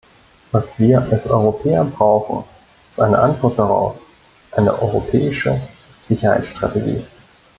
Was 0.51 0.79
wir 0.79 1.07
als 1.11 1.29
Europäer 1.29 1.83
brauchen, 1.85 2.43
ist 2.89 2.99
eine 2.99 3.19
Antwort 3.19 3.59
darauf, 3.59 3.97
eine 4.49 4.81
europäische 4.81 5.61
Sicherheitsstrategie. 5.99 7.05